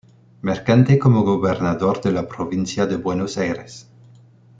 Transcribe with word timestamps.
Mercante 0.41 0.97
como 0.97 1.21
gobernador 1.21 2.01
de 2.01 2.11
la 2.11 2.27
provincia 2.27 2.87
de 2.87 2.95
Buenos 2.97 3.37
Aires. 3.37 3.87